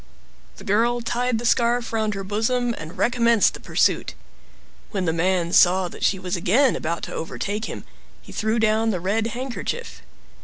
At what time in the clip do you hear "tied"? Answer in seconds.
1.01-1.37